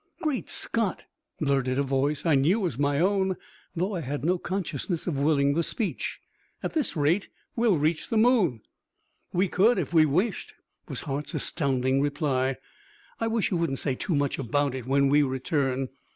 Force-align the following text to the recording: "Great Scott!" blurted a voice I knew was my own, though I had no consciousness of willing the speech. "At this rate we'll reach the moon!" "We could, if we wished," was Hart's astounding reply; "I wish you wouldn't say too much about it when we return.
"Great 0.23 0.49
Scott!" 0.49 1.03
blurted 1.39 1.77
a 1.77 1.83
voice 1.83 2.25
I 2.25 2.33
knew 2.33 2.59
was 2.59 2.79
my 2.79 2.97
own, 2.99 3.37
though 3.75 3.93
I 3.93 4.01
had 4.01 4.25
no 4.25 4.39
consciousness 4.39 5.05
of 5.05 5.19
willing 5.19 5.53
the 5.53 5.61
speech. 5.61 6.19
"At 6.63 6.73
this 6.73 6.95
rate 6.95 7.29
we'll 7.55 7.77
reach 7.77 8.09
the 8.09 8.17
moon!" 8.17 8.61
"We 9.31 9.47
could, 9.47 9.77
if 9.77 9.93
we 9.93 10.07
wished," 10.07 10.55
was 10.87 11.01
Hart's 11.01 11.35
astounding 11.35 12.01
reply; 12.01 12.57
"I 13.19 13.27
wish 13.27 13.51
you 13.51 13.57
wouldn't 13.57 13.77
say 13.77 13.93
too 13.93 14.15
much 14.15 14.39
about 14.39 14.73
it 14.73 14.87
when 14.87 15.07
we 15.07 15.21
return. 15.21 15.89